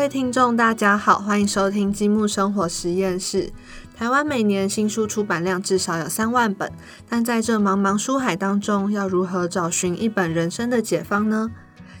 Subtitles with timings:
[0.00, 3.52] 各位听众，大家好，欢迎收听积木生活实验室。
[3.94, 6.72] 台湾每年新书出版量至少有三万本，
[7.06, 11.50] 但在这茫茫书海当中，要如何找寻一本人生的解方呢？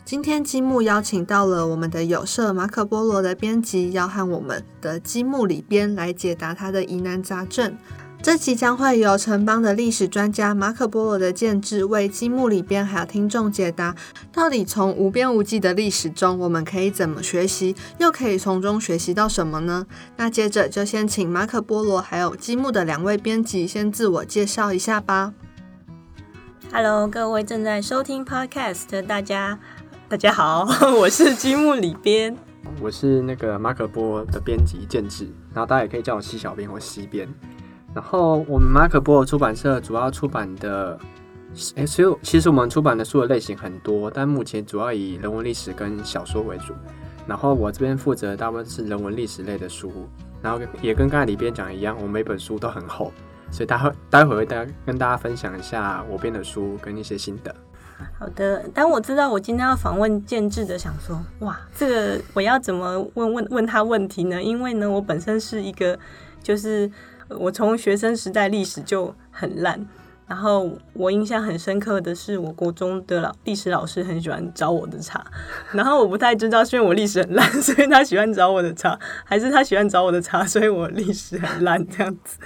[0.02, 7.76] 今天积木邀请到了我们的有社马可波罗的编辑，要和我们的积木里边来解答他的疑难杂症。
[8.22, 13.96] 这期将会由城邦的历史专家马可波罗的建制为积木里边还有听众解答，
[14.30, 19.86] 到底从无边无际的历史中，我们可以怎么学习，又可以从中学习到什么呢？
[20.18, 25.32] 那接着就先请马可波罗还有积木的两位编辑先自我介绍一下吧。
[26.70, 29.58] Hello，各位正在收听 Podcast 的大家，
[30.10, 30.68] 大家好，
[31.00, 32.36] 我是积木里边，
[32.82, 37.26] 我是那个马可波的编辑建制，然后大家也可以叫我西小编或西编。
[37.92, 40.98] 然后我们马可波罗出版社主要出版的，
[41.74, 46.72] 哎，所以其实我们出版的书的类型很多，但目前主要以人文历史跟小说为主。
[47.26, 50.08] 然后我这边负责大部分是人文历史类的书，
[50.40, 53.12] 然后也跟刚才里边讲的一样，我每本书都很厚，
[53.50, 57.54] 所以待会待会会大家跟大家分享一下我编的书跟一些心得。
[58.18, 64.42] 好的，当我知道我今天要访问建制的，想说，哇，这个我要怎么问问问他问题呢？
[64.42, 65.98] 因为呢，我本身是一个
[66.40, 66.88] 就是。
[67.38, 69.86] 我从学生时代历史就很烂，
[70.26, 75.24] 然后我印象很深刻的是，我国中的老历史老师很喜欢找我的茬，
[75.72, 82.38] 然后我不太知道是因为我历史很烂，所以他喜欢找我的茬，还是他喜欢找我的茬，所以我历史很烂这样子。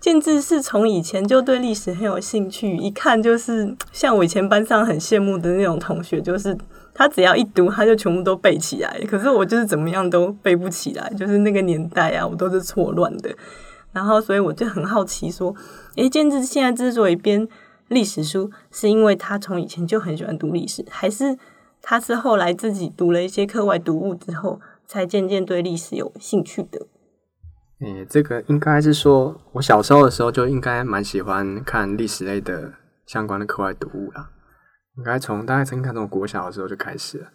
[0.00, 6.58] 建志是从以前就对历史很有兴趣，一看就是像我以前班上很羡慕的那种同学，就是
[6.92, 9.00] 他只要一读，他就全部都背起来。
[9.08, 13.30] 可是我就是怎么样都背不起来，就是那个年代啊，我都是错乱的。
[13.92, 15.54] 然后，所以我就很好奇，说，
[15.96, 17.46] 诶，建志现在之所以编
[17.88, 21.38] 历史书，是因为他从以前就很喜欢读历史，还是
[21.82, 26.86] 他是后来自己读了一些课外读物之后，才渐渐对历史有兴趣的？
[27.80, 32.72] 诶，这个应该是说，我小时候的时候就应该蛮喜欢看历史类的
[33.04, 34.30] 相关的课外读物啦。
[34.96, 37.26] 应该从大概曾经看从国小的时候就开始了，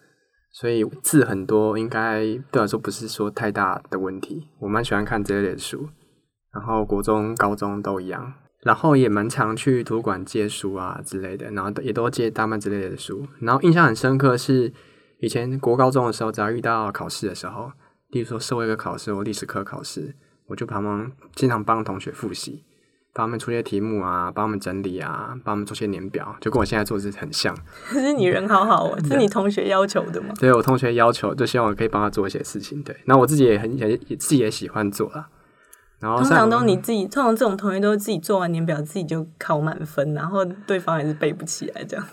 [0.51, 4.47] 所以字很多，应该对我来说不是说太大的问题。
[4.59, 5.89] 我蛮喜欢看这类的书。
[6.53, 13.27] 然后国中、高中都一样，然后也蛮常去图书馆借书啊之类的，然后也都借大曼之类的书。
[13.39, 14.73] 然后印象很深刻是
[15.19, 17.71] 以前国高中的时候，只要遇到考试的时候，
[18.09, 20.15] 例如说社会科考试或历史科考试，
[20.47, 22.63] 我就帮忙经常帮同学复习，
[23.13, 27.55] 帮他们出些题目啊，帮他们整理啊，帮他们做些年表，就跟我现在做的是很像。
[27.89, 30.33] 可是你人好好哦， 是你同学要求的吗？
[30.39, 32.81] 对我同学要求，就希望我可以帮他做一些事情。
[32.81, 35.09] 对，那我自己也很也自己也喜欢做
[35.99, 36.15] 啊。
[36.17, 42.07] 通常都你自己，通常这种同学都是自己做完年表，自己就考满分，然后对方也是背不起来这样。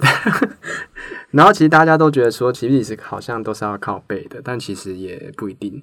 [1.33, 5.83] 然后其实大家都觉得说，其实历史好像都是要靠背的，但其实也不一定。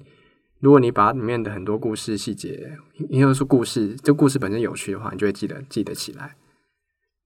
[0.60, 6.36] 如果你把里面的很多故事细节，因为说故事，这故事本身有趣的话，你就会记得记得起来。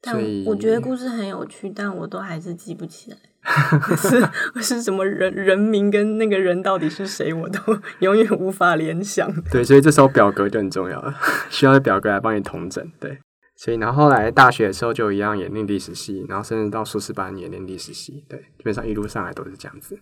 [0.02, 3.16] 所以我觉得故事很有趣，但我都还是记不起来。
[3.96, 4.28] 是
[4.62, 7.58] 是什么人人名跟那个人到底是谁，我都
[8.00, 9.32] 永远无法联想。
[9.50, 11.14] 对，所以这时候表格就很重要了，
[11.48, 12.84] 需要表格来帮你统整。
[12.98, 13.18] 对，
[13.56, 18.24] 所以然后后来大学的时候就一样也念历史系，然后甚至到硕士班也念历史系。
[18.28, 19.98] 对，基本上一路上来都是这样子。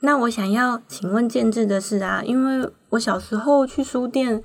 [0.00, 4.42] 那我想要请问建制的是啊，因为我小时候去书店，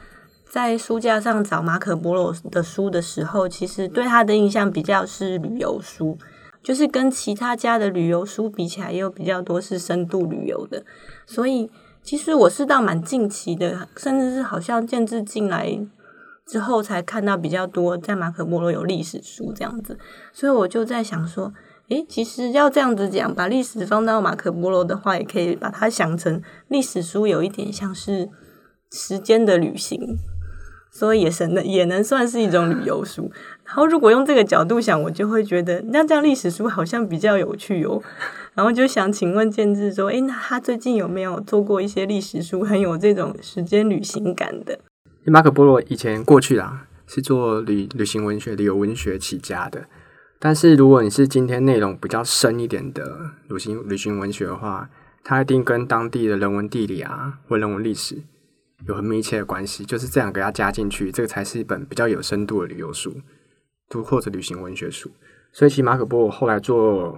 [0.50, 6.18] 在书架上找马可波罗的书的时候，其实对他的印象比较是旅游书。
[6.62, 10.84] 就是跟其他家的旅游书比起来，也有比较多是深度旅游的，
[11.25, 11.70] 所以
[12.03, 15.80] 其实我是到蛮近期的，甚至是好像建制进来
[16.46, 19.98] 之后才看到比较多在马可波罗有历史书这样子，
[20.34, 21.53] 所以我就在想说，
[21.88, 28.30] 诶，其实要这样子讲，把历史放到马可波罗的话，也可以把它想成历史书有一点像是
[28.92, 30.18] 时间的旅行。
[30.92, 33.31] 所以也是能也能算是一种旅游书。
[33.69, 38.01] 然后如果用这个角度想，我就会觉得那这样历史书好像比较有趣哦。
[38.56, 44.80] 然后就想请问建志说，诶，那他最近有没有做过一些历史书，很有这种时间旅行感的？
[45.25, 49.86] 马可波罗以前过去啦，是做旅旅行文学、旅游文学起家的。
[50.39, 54.89] 但是如果你是今天内容比较深一点的旅行旅行文学的话，
[55.24, 58.24] 它一定跟当地的人文地理啊，或人文历史。
[58.88, 63.13] 有很密切的关系，就是这样给它加进去，这个才是一本比较有深度的旅游书，
[63.89, 65.12] 读或者旅行文学书。
[65.51, 67.18] 所以，其实马可波罗后来做，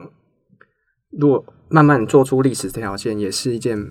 [1.11, 3.85] 若慢慢做出历史这条线，也是一件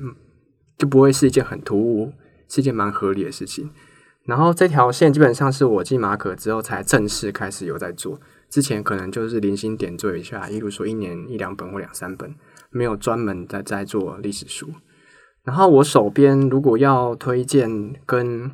[0.78, 2.12] 就不会是一件很突兀，
[2.48, 3.70] 是一件蛮合理的事情。
[4.24, 12.34] 然后，这条线基本上是我进马可之后才正式开始有在做，之前可能就是零星点缀一下，例如说一年一两本或两三本，
[12.70, 14.68] 没有专门在在做历史书。
[15.42, 18.50] 然后我手边如果要推荐跟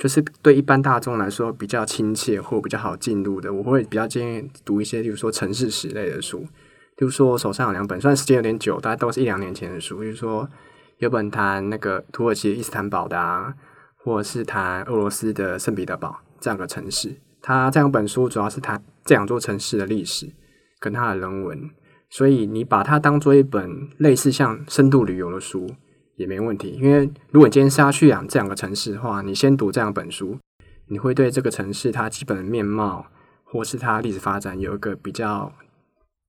[0.00, 6.38] 就是对一般大众来说比较亲切或比较好进入的，我会比较建议读一些，例如说城市史类的书。
[6.40, 9.98] 例如说，我手上有两本，虽然时间有点久，大概都是一两年前的书。
[9.98, 10.48] 比如说，
[10.98, 13.54] 有本谈那个土耳其伊斯坦堡的啊，
[13.98, 17.16] 或者是谈俄罗斯的圣彼得堡这样的城市。
[17.42, 20.30] 它这两本书主要是谈这两座城市的历史
[20.78, 21.70] 跟它的人文，
[22.08, 25.70] 所以你把它当做一本类似像深度旅游的书
[26.20, 26.78] 也没问题。
[26.80, 30.38] 因为如果你今天是要去养这两个城市的话，你先读这两本书，
[30.88, 33.06] 你会对这个城市它基本的面貌
[33.44, 35.52] 或是它历史发展有一个比较。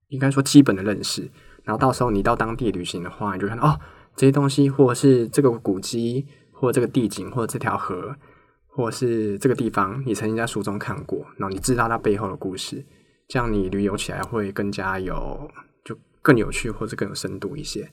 [0.09, 1.21] 应该说基本的认识，
[1.63, 3.79] 然后到时候你到当地旅行的话，你就看到哦
[4.13, 8.13] 这些东西，或是这个古迹，或这个地景，或这条河，
[8.67, 12.85] 或是这个地方，你曾经在书中看过，然后你知道它背后的故事，
[13.29, 15.49] 这样你旅游起来会更加有
[15.85, 17.89] 就更有趣，或者更有深度一些。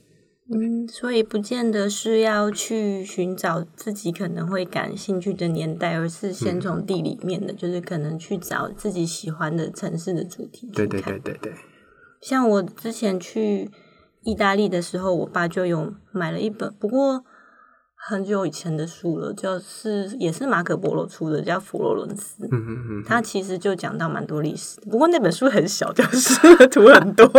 [0.51, 10.71] 嗯，所以不见得是要去寻找自己可能会感兴趣的年代，而是先从地里面的，就是可能去找自己喜欢的城市的主题。
[10.73, 11.53] 对对对对对。
[12.19, 13.69] 像我之前去
[14.23, 17.23] 意大利的时候，我爸就有买了一本，不过
[17.95, 22.43] 很久以前的书了，就是也是马可波罗出的，叫《佛罗伦斯》。
[22.47, 26.35] 嗯嗯嗯，他其实就讲到蛮多历史，不过那本书很小，就是
[26.69, 27.29] 图很多。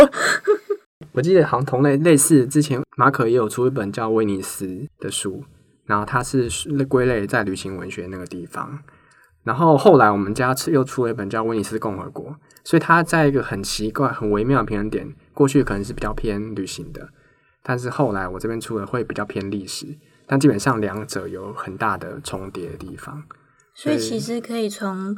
[1.13, 4.65] 我记得好像同类类似之前马可也有出一本叫《威尼斯》
[4.99, 5.43] 的书，
[5.85, 6.49] 然后它是
[6.85, 8.79] 归类在旅行文学那个地方。
[9.43, 12.31] 然后后来我们家又出了一本叫《威尼斯共和国》。
[12.63, 17.09] 所以它在一个很奇怪、很微妙的平衡点，过去可能是比较偏旅行的，
[17.63, 19.87] 但是后来我这边出的会比较偏历史，
[20.27, 23.23] 但基本上两者有很大的重叠的地方。
[23.73, 25.17] 所以其实可以从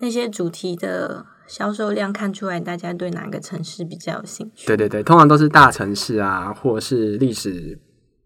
[0.00, 4.66] 那些主题的销售量看出来，大家对哪个城市比较有兴趣。
[4.66, 7.78] 对对对，通常都是大城市啊，或者是历史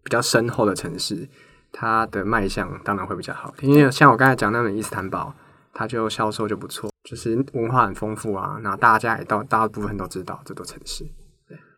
[0.03, 1.27] 比较深厚的城市，
[1.71, 3.53] 它的卖相当然会比较好。
[3.61, 5.33] 因为像我刚才讲那种伊斯坦堡。
[5.71, 11.05] 它就销售就不错，就是文化很丰富啊，那大家也到大部分都知道这座城市。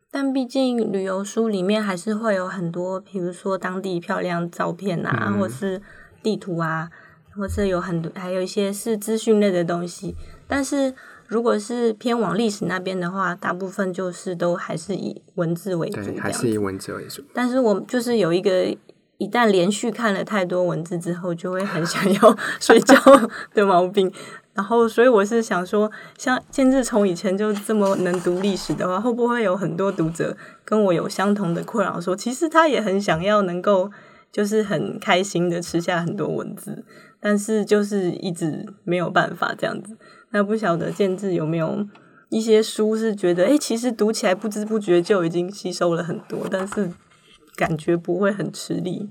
[0.10, 5.80] 但毕竟旅游书里面还是会有很多，比如说当地漂亮照片啊，或是
[6.24, 6.90] 地图啊，
[7.36, 10.16] 或是有很多，还有一些是资讯类的东西。
[10.48, 10.96] 但是
[11.32, 17.24] 如果是偏往历史那边的话，大部分就是都还是以文字为主，还是以文字为主。
[17.34, 18.78] 但是我就是有一个。
[19.18, 22.96] 一旦连续看了太多文字之后，就会很想要 睡觉
[23.54, 24.12] 的毛病。
[24.56, 30.36] 然后，所以我是想说，像建志从以前就这么能读历史的话，会不会有很多读者
[30.66, 32.02] 跟我有相同的困扰？
[32.02, 33.92] 说其实他也很想要能够，
[34.32, 36.84] 就是很开心的吃下很多文字，
[37.20, 39.96] 但是就是一直没有办法这样子。
[40.32, 41.88] 那不晓得建志有没有
[42.30, 46.92] 一些书是觉得，哎，其实读起来不知不觉就已经吸收了很多，但是。
[47.58, 49.10] 感觉不会很吃力。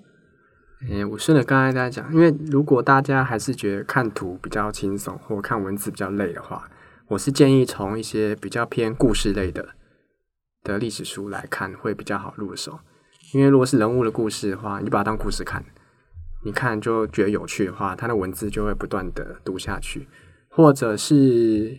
[0.88, 6.69] 诶，我顺着刚才大家讲，因为如果大家还是觉得看图比较轻松，或看文字比较累的话，
[7.08, 9.69] 我是建议从一些比较偏故事类的
[10.64, 12.81] 的历史书来看，会比较好入手。
[13.34, 15.62] 因为如果是人物的故事的话，你把它当故事看，
[16.43, 20.08] 你看就觉得有趣的话，它的文字就会不断的读下去。
[20.60, 21.79] 或者是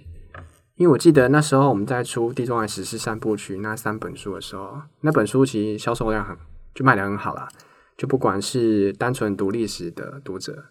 [0.75, 6.37] 因为我记得那时候我们在出《地中海史诗三部曲》那三本书的时候，那本书其实销售量很。
[6.73, 7.49] 就卖的很好啦，
[7.97, 10.67] 就不管是单纯读历史的读者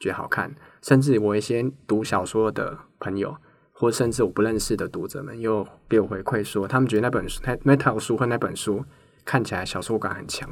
[0.00, 3.36] 觉得好看，甚至我一些读小说的朋友，
[3.70, 8.84] 或甚至我不认识的读者们，又给我回馈说，他们觉得那本书、那那套书或那本书
[9.24, 10.50] 看起来小说感很强，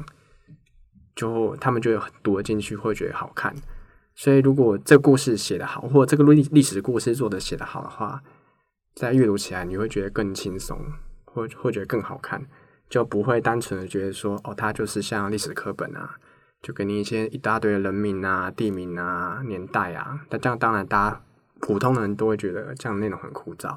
[1.13, 3.53] 就他们就读了进去，会觉得好看。
[4.15, 8.23] 所以，如果这个故事写得好，或这个历历史故事做的写得好的话，
[8.95, 10.79] 在阅读起来你会觉得更轻松，
[11.25, 12.45] 或会觉得更好看。
[12.87, 16.15] 就不会单纯的觉得说，哦，它就是像历史课本啊，
[16.61, 20.21] 就给你一些一大堆人名啊、地名啊、年代啊。
[20.29, 21.21] 那这样当然，大家
[21.59, 23.75] 普通人都会觉得这样内容很枯燥。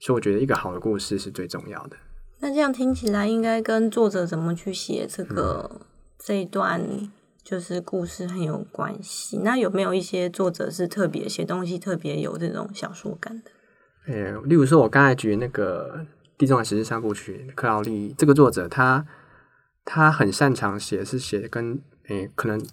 [0.00, 1.96] 所以我觉得一个好的故事是最重要的。
[2.38, 5.82] 那这样听起来，应该跟作者怎么去写这个
[6.18, 6.80] 这一段
[7.48, 9.38] 就是故事很有关系。
[9.38, 13.50] 那有没有一些作者是特别写东西特别有这种小说感的？
[14.12, 16.06] 呃，例如说，我刚才举那个。
[16.40, 19.04] 《地中海史诗三部曲》，克劳利这个作者，他
[19.84, 22.64] 他很擅长写，是写跟诶，可能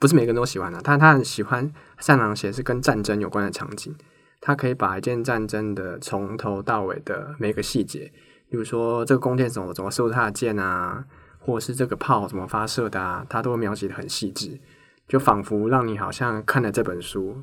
[0.00, 3.94] 不是每个人都喜欢的，但他很喜欢擅长写是跟战争有关的场景。
[4.40, 8.10] 他可以把一件战争的从头到尾的每个细节，
[8.50, 11.04] 比如说这个弓箭手怎么射他的箭啊，
[11.48, 14.60] 或者是这个炮怎么发射的啊，他都描写的很细致，
[15.08, 17.42] 就仿佛让你好像看了这本书，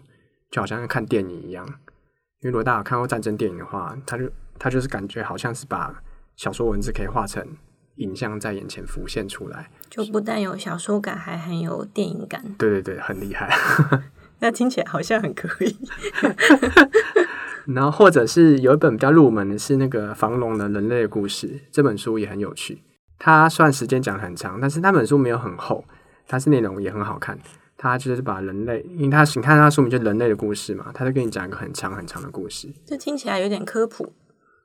[0.52, 1.66] 就好像看电影一样。
[2.42, 6.04] 因为如果大家看过战争电影的话，他就他就是感觉好像是把
[6.36, 7.44] 小说文字可以画成
[7.96, 9.72] 影像在眼前浮现出来。
[9.90, 12.44] 就不但有小说感，还很有电影感。
[12.60, 13.52] 对对对，很厉害。
[14.38, 15.76] 那听起来好像很可以。
[17.74, 22.84] 然后或者是有一本比较入门的是那个房龙的《人类的故事》，这本书也很有趣。
[23.18, 25.84] 它算时间讲很长，但是那本书没有很厚，
[26.28, 27.38] 它是内容也很好看。
[27.78, 32.74] 它就是把人类，因为它你看它书名就人类的故事嘛，它就跟你讲一个很长很长的故事。
[32.86, 34.14] 这听起来有点科普。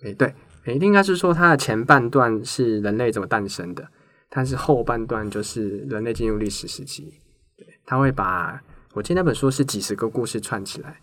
[0.03, 0.33] 诶，对，
[0.65, 3.89] 诶，应该是说它的前半段是人类怎么诞生的，
[4.29, 7.21] 但是后半段就是人类进入历史时期。
[7.57, 8.63] 对，他会把
[8.95, 11.01] 我记得那本书是几十个故事串起来。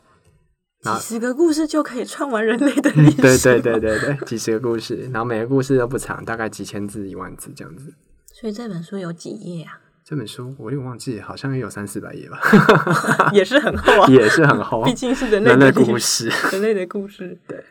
[0.84, 3.22] 几十个故事就可以串完人类的历史。
[3.22, 7.94] 对对对对对，几十个故事，然后每个故事都不长，大概几千字、一万字这样子。
[8.34, 9.80] 所以这本书有几页啊？
[10.06, 12.40] 这本书我有点忘记，好像也有三四百页吧。
[13.34, 17.38] 也是很厚啊， 也是很厚， 毕竟是人类的故事，人类的故事。
[17.48, 17.62] 对，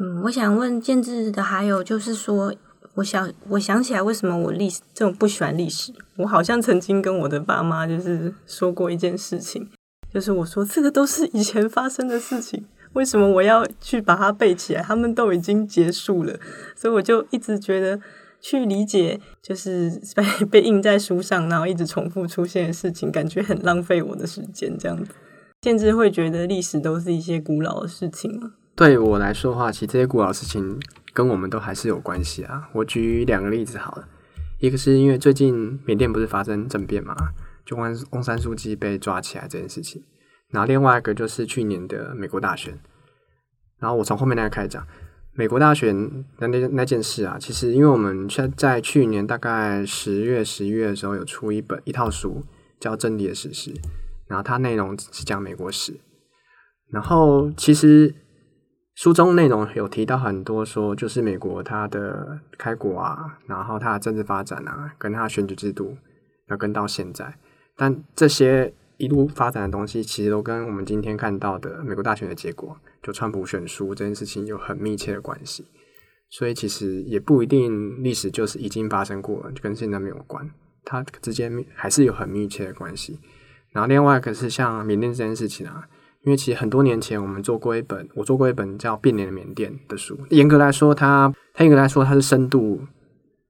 [0.00, 2.54] 嗯，我想问建智的，还有就是说，
[2.94, 5.92] 我想我想起来，为什么我历史这种不喜欢历史？
[6.16, 9.68] 我好像曾经跟我的爸妈就是说过一件事情。
[10.18, 14.82] 就是我说，这个都是以前发生的事情，为什么我要去把它背起来？
[14.82, 16.36] 他们都已经结束了，
[16.74, 18.00] 所以我就一直觉得
[18.40, 24.76] 去理解，就是 被被印在书上，然后一直重复出现的事情，感觉很浪费我的时间。
[24.76, 25.12] 这样子，
[25.62, 28.54] 甚至会觉得历史都是一些古老的事情吗？
[28.74, 30.80] 对我来说的话，其实这些古老事情
[31.12, 32.68] 跟我们都还是有关系啊。
[32.72, 34.08] 我举两个例子好了，
[34.58, 37.14] 一个是因为最近缅甸不是发生政变嘛？
[37.68, 40.02] 就翁翁山书记被抓起来这件事情，
[40.48, 42.78] 然后另外一个就是去年的美国大选，
[43.78, 44.86] 然后我从后面那个开始讲
[45.34, 52.42] 美国大选那那那件事啊，其实因为我们在在去年大概十月十一月的时候有出一本一套书
[52.80, 53.70] 叫《真理的史实》，
[54.28, 56.00] 然后它内容是讲美国史，
[56.90, 58.14] 然后其实
[58.94, 65.98] 书中内容有提到很多说，就是美国它的开国啊，然后它的政治发展啊，跟它的选举制度
[66.48, 67.36] 要跟到现在。
[67.78, 75.64] 但这些一路发展的东西，其实都跟我们今天看到的美国大选的结果，就川普选输这件事情有很密切的关系。
[76.28, 80.50] 所以其实也不一定历史就是已经发生过了，就跟现在没有关，
[80.84, 83.18] 它之间还是有很密切的关系。
[83.70, 85.86] 然后另外一个是像缅甸这件事情啊，
[86.24, 90.18] 因为其实很多年前我们做过一本，我做过一本叫《变脸的缅甸》的书。
[90.30, 92.80] 严格来说，它它严格来说它是深度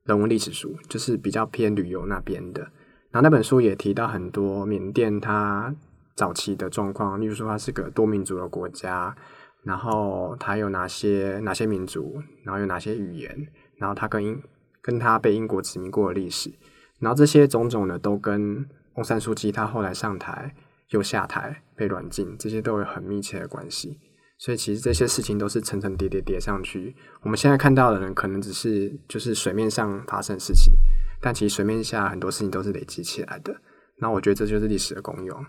[0.05, 2.69] 人文历史书，就是比较偏旅游那边的。
[3.11, 5.75] 然后那本书也提到很多缅甸它
[6.15, 9.17] 早期的状况，例如说它是个多民族的国家，
[9.63, 14.43] 然后它有哪些哪些民族，然后有哪些语言，然后它跟英
[14.83, 16.53] 跟它被英国殖民过的历史，
[16.99, 20.55] 然后这些种种的都跟翁山书记他后来上台
[20.91, 23.99] 又下台被软禁，这些都有很密切的关系。
[24.39, 30.73] 所以其实这些事情都是层层叠叠叠上去，我们现在看到的人可能只是就是水面上发生的事情。
[31.21, 33.57] 但其实水面下很多事情都是累积起来的，
[34.01, 35.45] 那我觉得这就是历史的功用。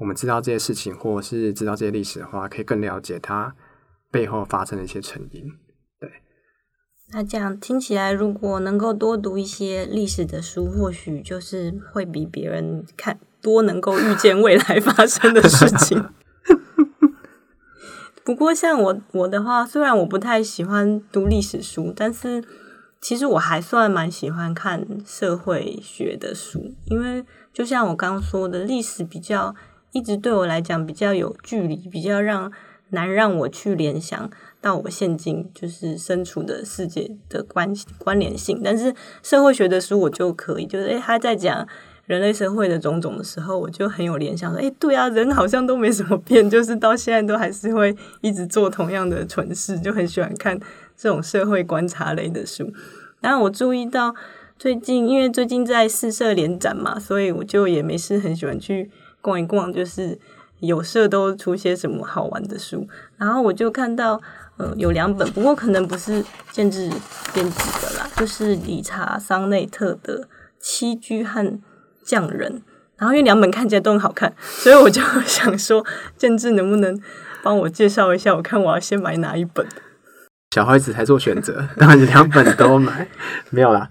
[0.00, 3.54] 我们知道这些事情，或者是知道这些历史的话，可以更了解它
[4.10, 5.44] 背后发生的一些成因。
[6.00, 6.10] 对，
[7.12, 16.10] 那这样听起来，如果能够多读一些历史的书，或许就是会比别人看多能够预见未来发生的事情。
[18.24, 22.42] 不过像我我的话，虽然我不太喜欢读历史书，但是。
[23.04, 29.54] 其实我还算蛮喜欢看社会学的书，因为就像我刚刚说的，历史比较
[29.92, 32.50] 一直对我来讲比较有距离，比较让
[32.88, 34.30] 难让我去联想
[34.62, 38.62] 到我现今就是身处的世界的关关联性。
[38.64, 41.68] 但是社会学的书我就可以，就是诶他在讲
[42.06, 50.60] 人类社会的种种的时候，我就很有联想，说诶对啊，人好像都没什么变，就是到现在都还是会一直做同样的蠢事，就很喜欢看。
[50.96, 52.72] 这种社会观察类的书，
[53.20, 54.14] 然后我注意到
[54.56, 58.88] 最近，因为最近在四社联展嘛，所以我就也没事很喜欢去
[59.20, 60.16] 逛一逛，就是
[60.60, 62.86] 有社都出些什么好玩的书。
[63.16, 64.20] 然后我就看到，
[64.56, 66.88] 呃，有两本，不过可能不是建制
[67.34, 70.22] 编辑的啦，就是理查桑内特的
[70.62, 71.58] 《栖居和
[72.04, 72.52] 匠人》。
[72.96, 75.84] 然后因为两本看起来都很好看，所以我就想说，
[76.16, 76.96] 建制能不能
[77.42, 78.34] 帮我介绍一下？
[78.36, 79.66] 我看我要先买哪一本。
[80.54, 83.08] 小孩子才做选择， 当然两本都买，
[83.50, 83.90] 没有啦。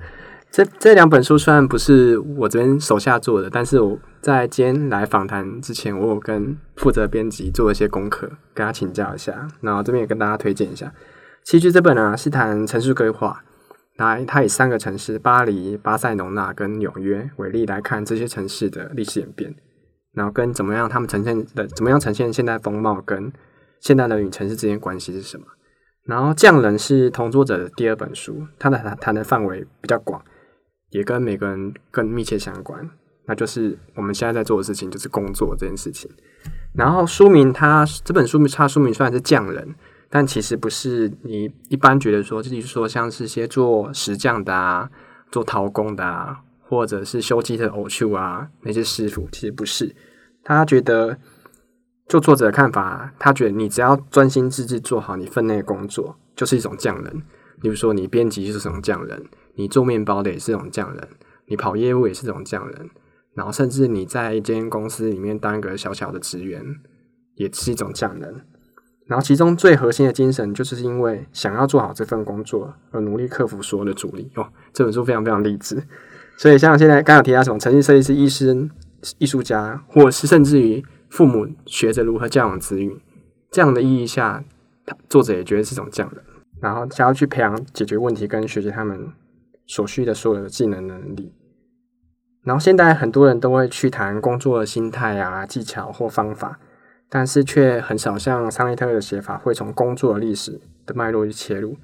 [0.50, 9.48] 这这两本书虽然不是我这边手下做的，但是我在今天来访谈之前，我有跟负责编辑做一些功课，跟他请教一下。
[9.62, 10.93] 然后这边也跟大家推荐一下。
[11.43, 13.43] 其实这本呢是谈城市规划，
[13.97, 19.53] 那它以三个城市——巴黎、巴塞隆纳跟纽约为例来看这些城市的历史演变，
[20.13, 23.31] 然后跟怎么样他们呈现的怎么样呈现现代风貌，跟
[23.79, 25.45] 现代人与城市之间关系是什么。
[26.05, 30.21] 然后《匠人》是同作者的第二本书，他的谈的范围比较广，
[30.89, 32.89] 也跟每个人更密切相关，
[33.27, 36.12] 那就是我们现在在做的事情，就是工作这件事情。
[36.73, 39.75] 然后书名它这本书名它书名虽然是匠人，
[40.15, 44.88] 但其实不是你一般觉得说，就是说像是些做石匠的啊，
[45.32, 49.96] 做陶工的啊，或者是修机的偶秀啊那些师傅，其实不是。
[50.43, 51.17] 他觉得，
[52.08, 57.24] 就作者的看法，他觉得你只要专心致志做好你分内的工作，就是一种匠人。
[57.60, 61.08] 比如说，你编辑就是一种匠人，你做面包的也是一种匠人，
[61.48, 62.88] 你跑业务也是一种匠人。
[63.34, 66.63] 然后，甚至你在一间公司里面当一个小小的职员，
[67.34, 68.46] 也是一种匠人。
[69.05, 74.31] 然后，其中最核心的精神，就是因为想要做好这份工作，而努力克服所有的阻力。
[74.36, 75.83] 哦，这本书非常非常励志。
[76.38, 78.69] 所以，像现在刚刚提到什么，城市设计师、医生、
[79.17, 82.98] 艺术家，或者是甚至于父母学着如何教养子女，
[83.51, 84.43] 这样的意义下，
[84.86, 86.24] 他作者也觉得是一种匠人。
[86.62, 89.10] 然后，想要去培养解决问题跟学习他们
[89.67, 91.33] 所需的所有的技能能力。
[92.43, 96.60] 然后现在很多人都会去谈工作的心态啊、技巧或方法，
[97.13, 101.77] 但是却很少像桑利特的写法，会从工作的历史的脉络去切入，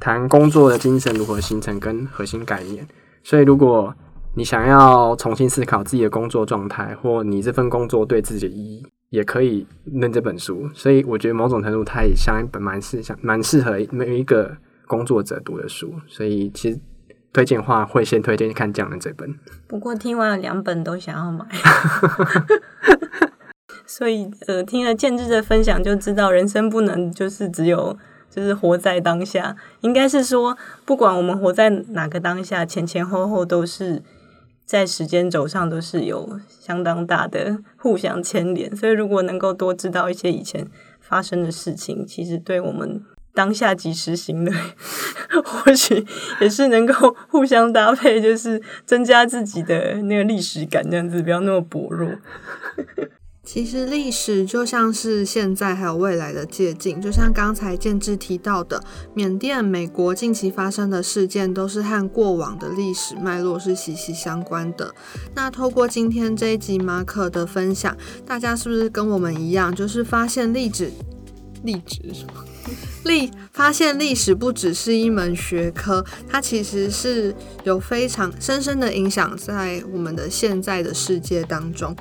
[0.00, 2.84] 谈工作的精神如何形成跟核心概念。
[3.22, 3.94] 所以，如果
[4.34, 10.68] 你想要重新思考自己的工作状态，或你这份工作对自己的意义，也可以认这本书。
[10.74, 14.56] 所以，我觉得某种程度它也像一本蛮适、像蛮适合每一个
[14.88, 15.94] 工作者读的书。
[16.08, 16.80] 所以，其实。
[17.30, 19.38] 推荐话会先推荐看这样的这本，
[19.68, 21.46] 不过听完了两本都想要买，
[23.88, 27.98] 所以呃听了建志的分享就知道人生不能就是只有
[28.30, 34.02] 就是活在当下，应该是说不管我们活在哪个当下，前前后后都是
[34.66, 40.68] 在时间轴上都是有相当大的互相牵连，所以如果能够多知道一些以前
[41.00, 43.02] 发生的事情，其实对我们。
[43.34, 44.50] 当下即时行的，
[45.44, 46.04] 或许
[46.40, 52.10] 也是能够互相搭配，就是增加自己的那个历史感，这样子不要那么薄弱。
[53.50, 58.84] 其实历史就像是现在还有未来的借镜，就像刚才建志提到的，
[59.14, 64.94] 缅甸、美国近期发生的事件，都是和过往的历史脉络是息息相关的。
[65.34, 70.92] 那透过今天这一集马可的分享，大家是不是跟我们一样，就是发现历史？
[71.62, 72.44] 历史什么？
[73.04, 77.34] 历发现历史不只是一门学科，它其实是
[77.64, 81.96] 有非常深深的影响在我们的现在的世界当中。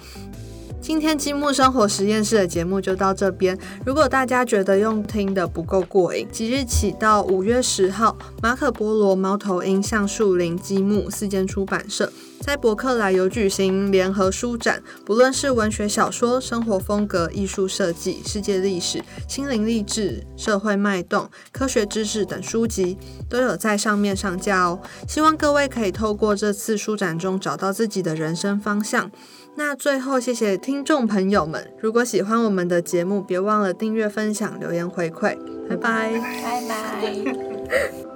[0.88, 3.60] 今天积木生活实验室的节目就到这边。
[3.86, 22.97] 如果大家觉得用听的不够过瘾，即日起到五月十号，马可波罗、猫头鹰、橡树林、积木四间出版社在博客来有举行联合书展，不论是文学小说、生活风格、艺术设计、世界历史、心灵励志、社会脉动、科学知识等书籍，
[23.30, 24.80] 都有在上面上架哦。
[25.06, 29.12] 希望各位可以透过这次书展中找到自己的人生方向。
[29.58, 31.74] 那最后，谢谢听众朋友们。
[31.80, 35.36] 如果喜欢我们的节目，别忘了订阅、分享、留言回馈。
[35.67, 36.12] 拜拜，
[36.43, 38.07] 拜拜。